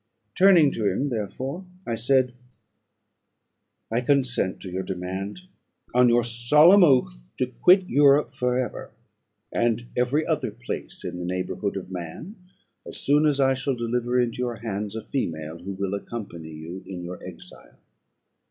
Turning 0.33 0.71
to 0.71 0.87
him, 0.91 1.09
therefore, 1.09 1.63
I 1.85 1.93
said 1.93 2.33
"I 3.91 4.01
consent 4.01 4.59
to 4.61 4.71
your 4.71 4.81
demand, 4.81 5.41
on 5.93 6.09
your 6.09 6.23
solemn 6.23 6.83
oath 6.83 7.29
to 7.37 7.45
quit 7.45 7.83
Europe 7.87 8.33
for 8.33 8.57
ever, 8.57 8.89
and 9.51 9.85
every 9.95 10.25
other 10.25 10.49
place 10.49 11.03
in 11.05 11.19
the 11.19 11.25
neighbourhood 11.25 11.77
of 11.77 11.91
man, 11.91 12.35
as 12.83 12.97
soon 12.99 13.27
as 13.27 13.39
I 13.39 13.53
shall 13.53 13.75
deliver 13.75 14.19
into 14.19 14.39
your 14.39 14.55
hands 14.55 14.95
a 14.95 15.03
female 15.03 15.59
who 15.59 15.73
will 15.73 15.93
accompany 15.93 16.49
you 16.49 16.81
in 16.87 17.03
your 17.03 17.23
exile." 17.23 17.77